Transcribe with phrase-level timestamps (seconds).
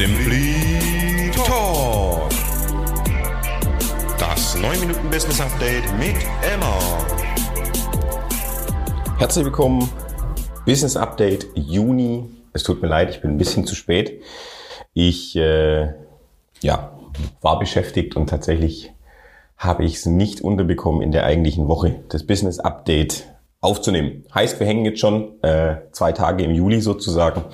[0.00, 2.30] Simply Talk.
[4.18, 6.78] Das 9 Minuten Business Update mit Emma.
[9.18, 9.90] Herzlich willkommen.
[10.64, 12.30] Business Update Juni.
[12.54, 14.22] Es tut mir leid, ich bin ein bisschen zu spät.
[14.94, 15.92] Ich äh,
[16.62, 16.98] ja,
[17.42, 18.94] war beschäftigt und tatsächlich
[19.58, 23.26] habe ich es nicht unterbekommen, in der eigentlichen Woche das Business Update
[23.60, 24.24] aufzunehmen.
[24.34, 27.44] Heißt, wir hängen jetzt schon äh, zwei Tage im Juli sozusagen.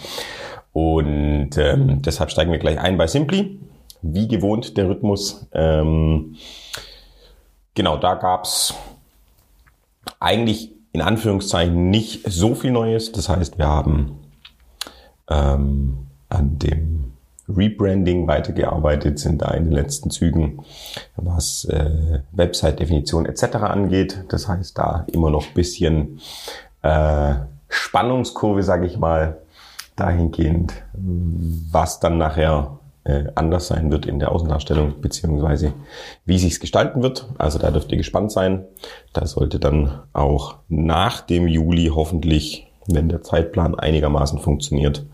[0.76, 3.58] Und ähm, deshalb steigen wir gleich ein bei Simply.
[4.02, 5.46] Wie gewohnt der Rhythmus.
[5.54, 6.36] Ähm,
[7.72, 8.74] genau, da gab's
[10.20, 13.10] eigentlich in Anführungszeichen nicht so viel Neues.
[13.10, 14.18] Das heißt, wir haben
[15.30, 15.96] ähm,
[16.28, 17.14] an dem
[17.48, 20.62] Rebranding weitergearbeitet, sind da in den letzten Zügen,
[21.16, 23.44] was äh, Website-Definition etc.
[23.62, 24.24] angeht.
[24.28, 26.20] Das heißt, da immer noch bisschen
[26.82, 27.32] äh,
[27.70, 29.38] Spannungskurve, sage ich mal,
[29.96, 35.72] dahingehend, was dann nachher äh, anders sein wird in der Außendarstellung, beziehungsweise
[36.24, 37.28] wie sich's gestalten wird.
[37.38, 38.64] Also da dürft ihr gespannt sein.
[39.12, 45.06] Da sollte dann auch nach dem Juli hoffentlich, wenn der Zeitplan einigermaßen funktioniert,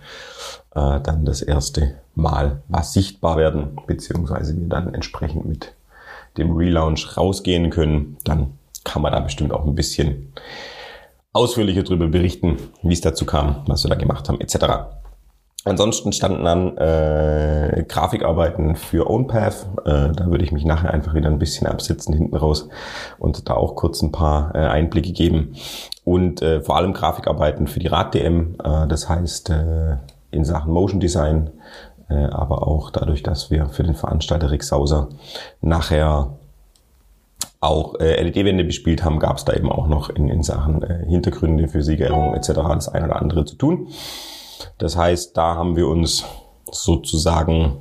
[0.74, 5.74] äh, dann das erste Mal was sichtbar werden, beziehungsweise wir dann entsprechend mit
[6.38, 8.16] dem Relaunch rausgehen können.
[8.24, 8.54] Dann
[8.84, 10.32] kann man da bestimmt auch ein bisschen
[11.32, 14.92] ausführlicher darüber berichten, wie es dazu kam, was wir da gemacht haben, etc.
[15.64, 19.66] Ansonsten standen an äh, Grafikarbeiten für OwnPath.
[19.84, 22.68] Äh, da würde ich mich nachher einfach wieder ein bisschen absitzen hinten raus
[23.18, 25.54] und da auch kurz ein paar äh, Einblicke geben.
[26.04, 28.56] Und äh, vor allem Grafikarbeiten für die Rad-DM.
[28.62, 29.96] Äh, das heißt, äh,
[30.32, 31.50] in Sachen Motion Design,
[32.10, 35.10] äh, aber auch dadurch, dass wir für den Veranstalter Rick Sauser
[35.60, 36.38] nachher
[37.62, 41.06] auch äh, LED-Wände bespielt haben, gab es da eben auch noch in, in Sachen äh,
[41.06, 42.48] Hintergründe für Siegerehrung etc.
[42.48, 43.88] das eine oder andere zu tun.
[44.78, 46.24] Das heißt, da haben wir uns
[46.70, 47.78] sozusagen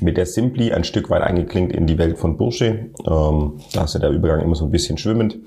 [0.00, 2.90] mit der Simply ein Stück weit eingeklinkt in die Welt von Bursche.
[3.04, 5.38] Ähm, da ist ja der Übergang immer so ein bisschen schwimmend.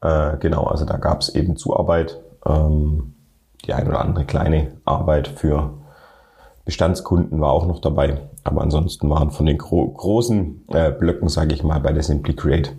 [0.00, 2.20] Äh, genau, also da gab es eben Zuarbeit.
[2.46, 3.14] Ähm,
[3.66, 5.74] die ein oder andere kleine Arbeit für
[6.64, 8.30] Bestandskunden war auch noch dabei.
[8.44, 12.34] Aber ansonsten waren von den gro großen äh, Blöcken, sage ich mal, bei der Simply
[12.34, 12.74] Create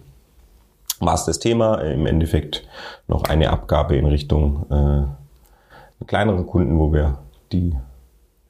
[0.99, 1.75] war es das Thema.
[1.75, 2.67] Im Endeffekt
[3.07, 7.19] noch eine Abgabe in Richtung äh, kleineren Kunden, wo wir
[7.51, 7.75] die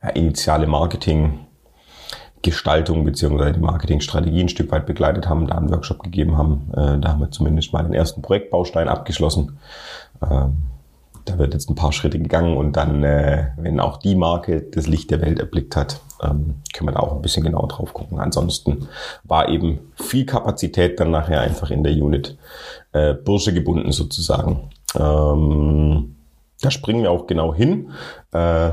[0.01, 1.39] ja, initiale Marketing
[2.41, 6.69] Gestaltung beziehungsweise die Marketingstrategie ein Stück weit begleitet haben, da einen Workshop gegeben haben.
[6.73, 9.57] Äh, da haben wir zumindest mal den ersten Projektbaustein abgeschlossen.
[10.21, 10.57] Ähm,
[11.25, 14.87] da wird jetzt ein paar Schritte gegangen und dann, äh, wenn auch die Marke das
[14.87, 18.19] Licht der Welt erblickt hat, ähm, können wir da auch ein bisschen genauer drauf gucken.
[18.19, 18.87] Ansonsten
[19.23, 22.37] war eben viel Kapazität dann nachher einfach in der Unit
[22.91, 24.69] äh, Bursche gebunden sozusagen.
[24.95, 26.15] Ähm,
[26.61, 27.91] da springen wir auch genau hin.
[28.31, 28.71] Äh,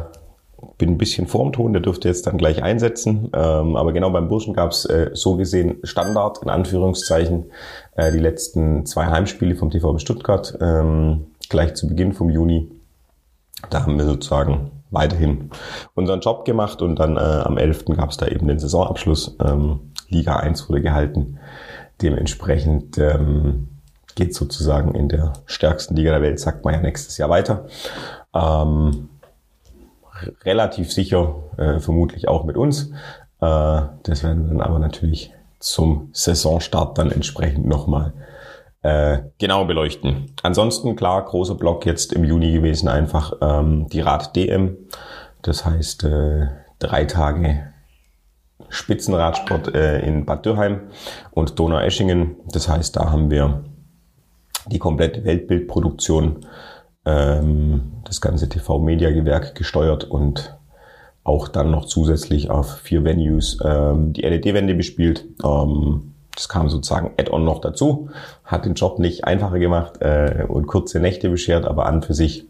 [0.81, 3.31] bin ein bisschen vorm Ton, der dürfte jetzt dann gleich einsetzen.
[3.35, 7.51] Ähm, aber genau beim Burschen gab es äh, so gesehen Standard, in Anführungszeichen,
[7.97, 10.59] äh, die letzten zwei Heimspiele vom TVB Stuttgart.
[10.61, 12.71] Ähm, gleich zu Beginn vom Juni.
[13.69, 15.51] Da haben wir sozusagen weiterhin
[15.95, 17.85] unseren Job gemacht und dann äh, am 11.
[17.97, 19.37] gab es da eben den Saisonabschluss.
[19.45, 21.39] Ähm, Liga 1 wurde gehalten.
[22.01, 23.69] Dementsprechend ähm,
[24.15, 27.67] geht sozusagen in der stärksten Liga der Welt, sagt man ja nächstes Jahr weiter.
[28.35, 29.11] Ähm,
[30.45, 32.91] relativ sicher, äh, vermutlich auch mit uns.
[33.41, 38.15] Äh, das werden wir dann aber natürlich zum Saisonstart dann entsprechend nochmal
[38.83, 40.33] äh, genau beleuchten.
[40.43, 44.77] Ansonsten klar, großer Block jetzt im Juni gewesen, einfach ähm, die Rad DM.
[45.43, 46.49] Das heißt äh,
[46.79, 47.73] drei Tage
[48.69, 50.91] Spitzenradsport äh, in Bad Dürheim
[51.33, 52.37] und Donaueschingen.
[52.47, 53.65] Das heißt, da haben wir
[54.67, 56.47] die komplette Weltbildproduktion,
[57.05, 60.57] ähm, das ganze TV-Media-Gewerk gesteuert und
[61.25, 65.27] auch dann noch zusätzlich auf vier Venues ähm, die LED-Wände bespielt.
[65.45, 68.09] Ähm, das kam sozusagen Add-on noch dazu,
[68.45, 72.47] hat den Job nicht einfacher gemacht äh, und kurze Nächte beschert, aber an für sich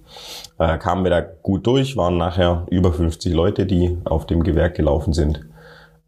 [0.58, 4.76] äh, kamen wir da gut durch, waren nachher über 50 Leute, die auf dem Gewerk
[4.76, 5.46] gelaufen sind.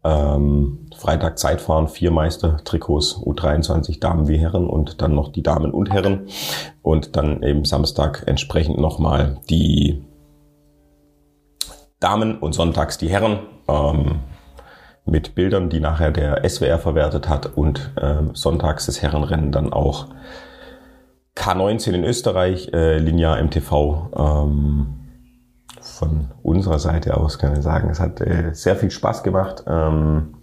[0.03, 5.91] Ähm, Freitag Zeitfahren, vier Meistertrikots, U23 Damen wie Herren und dann noch die Damen und
[5.91, 6.27] Herren.
[6.81, 10.03] Und dann eben Samstag entsprechend nochmal die
[11.99, 13.39] Damen und sonntags die Herren.
[13.67, 14.19] Ähm,
[15.05, 20.07] mit Bildern, die nachher der SWR verwertet hat und ähm, sonntags das Herrenrennen dann auch
[21.35, 24.11] K19 in Österreich, äh, Linear MTV.
[24.15, 25.02] Ähm,
[25.83, 29.63] von unserer Seite aus kann ich sagen, es hat äh, sehr viel Spaß gemacht.
[29.67, 30.35] Ähm,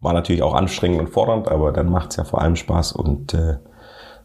[0.00, 3.32] war natürlich auch anstrengend und fordernd, aber dann macht es ja vor allem Spaß und
[3.34, 3.56] äh,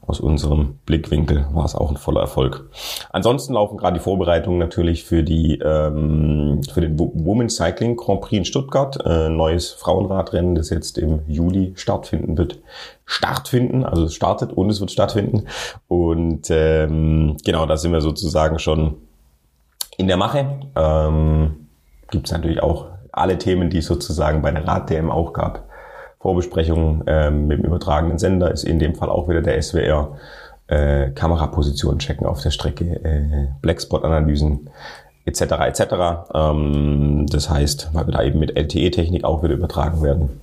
[0.06, 2.70] aus unserem Blickwinkel war es auch ein voller Erfolg.
[3.12, 8.40] Ansonsten laufen gerade die Vorbereitungen natürlich für die ähm, für den Women's Cycling Grand Prix
[8.40, 12.60] in Stuttgart, äh, neues Frauenradrennen, das jetzt im Juli stattfinden wird.
[13.06, 15.46] Startfinden, also es startet und es wird stattfinden.
[15.88, 18.98] Und ähm, genau, da sind wir sozusagen schon
[20.02, 20.60] in der Mache.
[20.76, 21.68] Ähm,
[22.10, 25.70] Gibt es natürlich auch alle Themen, die es sozusagen bei der Rad-DM auch gab.
[26.20, 30.18] Vorbesprechungen ähm, mit dem übertragenen Sender ist in dem Fall auch wieder der SWR.
[30.68, 34.70] Äh, Kamerapositionen checken auf der Strecke, äh, Blackspot-Analysen
[35.26, 35.42] etc.
[35.42, 35.82] etc.
[36.34, 40.42] Ähm, das heißt, weil wir da eben mit LTE-Technik auch wieder übertragen werden,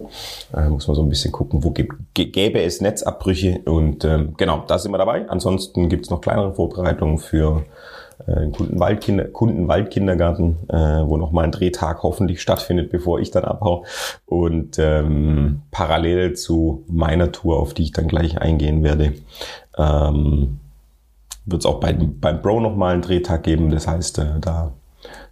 [0.55, 1.73] äh, muss man so ein bisschen gucken, wo
[2.15, 5.29] gäbe es Netzabbrüche und ähm, genau, da sind wir dabei.
[5.29, 7.65] Ansonsten gibt es noch kleinere Vorbereitungen für
[8.29, 13.85] äh, Kundenwaldkinder, Kundenwaldkindergarten, äh, wo nochmal ein Drehtag hoffentlich stattfindet, bevor ich dann abhau.
[14.27, 19.15] Und ähm, parallel zu meiner Tour, auf die ich dann gleich eingehen werde,
[19.77, 20.61] ähm,
[21.47, 23.71] wird es auch bei, beim Bro nochmal einen Drehtag geben.
[23.71, 24.73] Das heißt, äh, da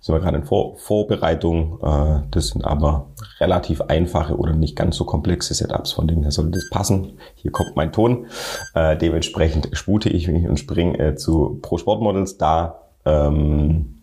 [0.00, 1.78] sind wir gerade in Vor Vorbereitung.
[1.82, 3.08] Äh, das sind aber
[3.40, 7.18] relativ einfache oder nicht ganz so komplexe Setups, von denen her sollte das passen.
[7.34, 8.26] Hier kommt mein Ton.
[8.74, 12.38] Äh, dementsprechend spute ich mich und springe äh, zu Pro Sport Models.
[12.38, 13.94] Da ähm,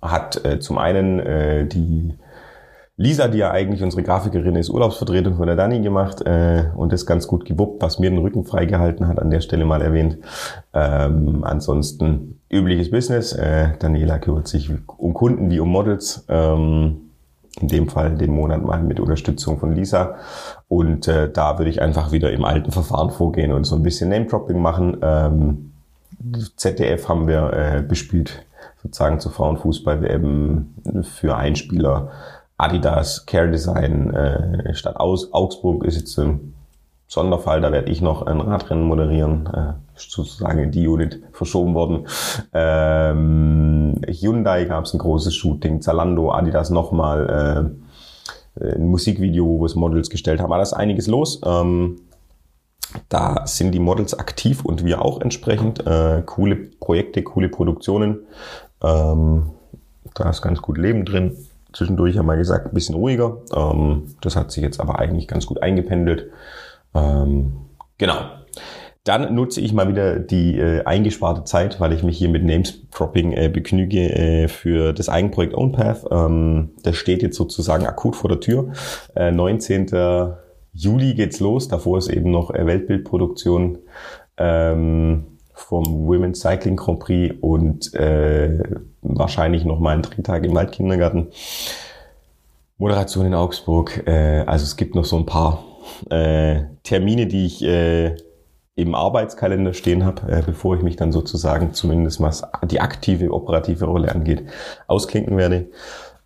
[0.00, 2.14] hat äh, zum einen äh, die
[2.96, 7.06] Lisa, die ja eigentlich unsere Grafikerin ist, Urlaubsvertretung von der Dani gemacht äh, und das
[7.06, 10.18] ganz gut gewuppt, was mir den Rücken freigehalten hat, an der Stelle mal erwähnt.
[10.74, 13.32] Ähm, ansonsten übliches Business.
[13.32, 16.26] Äh, Daniela kümmert sich um Kunden wie um Models.
[16.28, 17.12] Ähm,
[17.60, 20.16] in dem Fall den Monat mal mit Unterstützung von Lisa.
[20.68, 24.08] Und äh, da würde ich einfach wieder im alten Verfahren vorgehen und so ein bisschen
[24.08, 24.96] Name-Dropping machen.
[25.02, 25.71] Ähm,
[26.56, 28.44] ZDF haben wir äh, bespielt,
[28.82, 32.10] sozusagen zur Frauenfußball-WM für Einspieler.
[32.56, 36.54] Adidas, Care Design, äh, Stadt Aus, Augsburg ist jetzt ein
[37.08, 42.06] Sonderfall, da werde ich noch ein Radrennen moderieren, äh, sozusagen die Unit verschoben worden.
[42.54, 49.74] Ähm, Hyundai gab es ein großes Shooting, Zalando, Adidas nochmal, äh, ein Musikvideo, wo es
[49.74, 51.40] Models gestellt haben, war das einiges los.
[51.44, 52.00] Ähm,
[53.08, 55.86] da sind die Models aktiv und wir auch entsprechend.
[55.86, 58.20] Äh, coole Projekte, coole Produktionen.
[58.82, 59.50] Ähm,
[60.14, 61.36] da ist ganz gut Leben drin.
[61.72, 63.38] Zwischendurch haben wir gesagt, ein bisschen ruhiger.
[63.54, 66.30] Ähm, das hat sich jetzt aber eigentlich ganz gut eingependelt.
[66.94, 67.52] Ähm,
[67.98, 68.16] genau.
[69.04, 73.32] Dann nutze ich mal wieder die äh, eingesparte Zeit, weil ich mich hier mit Names-Dropping
[73.32, 76.06] äh, begnüge äh, für das Eigenprojekt OwnPath.
[76.10, 78.72] Ähm, das steht jetzt sozusagen akut vor der Tür.
[79.16, 79.88] Äh, 19.
[80.72, 81.68] Juli geht's los.
[81.68, 83.78] Davor ist eben noch äh, Weltbildproduktion
[84.36, 88.62] ähm, vom Women's Cycling Grand Prix und äh,
[89.02, 91.28] wahrscheinlich noch mal ein Drehtag im Waldkindergarten.
[92.78, 94.06] Moderation in Augsburg.
[94.06, 95.64] Äh, also es gibt noch so ein paar
[96.10, 98.16] äh, Termine, die ich äh,
[98.74, 103.84] im Arbeitskalender stehen habe, äh, bevor ich mich dann sozusagen zumindest was die aktive operative
[103.84, 104.44] Rolle angeht,
[104.86, 105.68] ausklinken werde.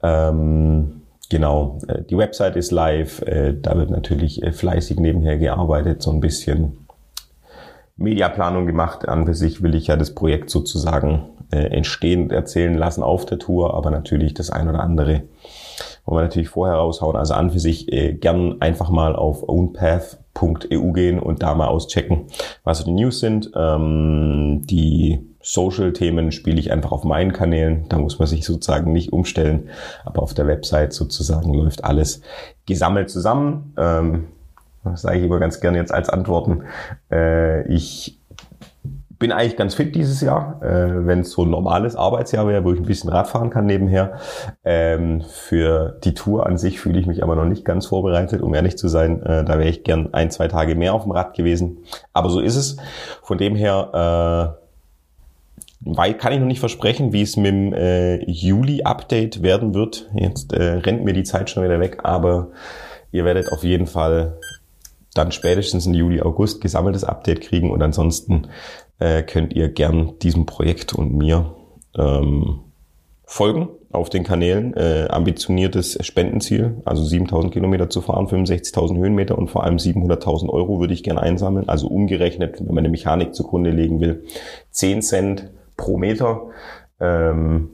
[0.02, 6.02] Ähm, genau, äh, die Website ist live, äh, da wird natürlich äh, fleißig nebenher gearbeitet,
[6.02, 6.86] so ein bisschen
[7.96, 9.08] Mediaplanung gemacht.
[9.08, 13.74] An für sich will ich ja das Projekt sozusagen entstehen erzählen lassen auf der Tour,
[13.74, 15.22] aber natürlich das ein oder andere
[16.04, 17.16] wollen wir natürlich vorher raushauen.
[17.16, 22.26] Also an für sich gern einfach mal auf ownpath.eu gehen und da mal auschecken,
[22.64, 23.52] was die News sind.
[23.54, 27.88] Ähm, die Social-Themen spiele ich einfach auf meinen Kanälen.
[27.88, 29.68] Da muss man sich sozusagen nicht umstellen.
[30.04, 32.20] Aber auf der Website sozusagen läuft alles
[32.66, 33.72] gesammelt zusammen.
[33.78, 34.26] Ähm,
[34.82, 36.64] das sage ich immer ganz gerne jetzt als Antworten.
[37.12, 38.18] Äh, ich
[39.20, 42.72] bin eigentlich ganz fit dieses Jahr, äh, wenn es so ein normales Arbeitsjahr wäre, wo
[42.72, 44.18] ich ein bisschen Radfahren kann nebenher.
[44.64, 48.52] Ähm, für die Tour an sich fühle ich mich aber noch nicht ganz vorbereitet, um
[48.52, 49.22] ehrlich zu sein.
[49.22, 51.78] Äh, da wäre ich gern ein, zwei Tage mehr auf dem Rad gewesen.
[52.12, 52.78] Aber so ist es.
[53.22, 54.65] Von dem her äh,
[55.86, 60.10] weil kann ich noch nicht versprechen, wie es mit dem äh, Juli-Update werden wird.
[60.14, 62.50] Jetzt äh, rennt mir die Zeit schon wieder weg, aber
[63.12, 64.38] ihr werdet auf jeden Fall
[65.14, 68.48] dann spätestens im Juli, August gesammeltes Update kriegen und ansonsten
[68.98, 71.54] äh, könnt ihr gern diesem Projekt und mir
[71.96, 72.60] ähm,
[73.24, 74.74] folgen auf den Kanälen.
[74.74, 80.80] Äh, ambitioniertes Spendenziel, also 7000 Kilometer zu fahren, 65.000 Höhenmeter und vor allem 700.000 Euro
[80.80, 81.68] würde ich gern einsammeln.
[81.68, 84.24] Also umgerechnet, wenn man eine Mechanik zugrunde legen will,
[84.70, 86.48] 10 Cent pro Meter.
[87.00, 87.70] Ähm,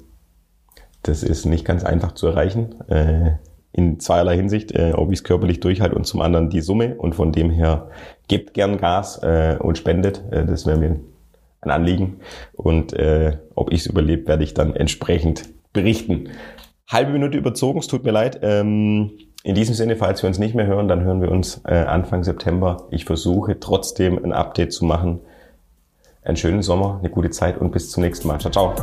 [1.03, 2.81] das ist nicht ganz einfach zu erreichen.
[2.89, 3.33] Äh,
[3.73, 6.95] in zweierlei Hinsicht, äh, ob ich es körperlich durchhalte und zum anderen die Summe.
[6.97, 7.89] Und von dem her
[8.29, 10.23] gebt gern Gas äh, und spendet.
[10.31, 11.01] Äh, das wäre mir
[11.63, 12.21] ein Anliegen.
[12.53, 16.29] Und äh, ob ich es überlebe, werde ich dann entsprechend berichten.
[16.87, 18.41] Halbe Minute überzogen, es tut mir leid.
[18.43, 19.13] Ähm,
[19.45, 22.23] in diesem Sinne, falls wir uns nicht mehr hören, dann hören wir uns äh, Anfang
[22.23, 22.89] September.
[22.91, 25.21] Ich versuche trotzdem ein Update zu machen.
[26.25, 28.39] Einen schönen Sommer, eine gute Zeit und bis zum nächsten Mal.
[28.39, 28.75] Ciao, ciao.